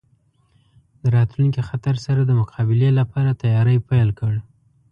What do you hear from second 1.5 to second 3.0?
خطر سره د مقابلې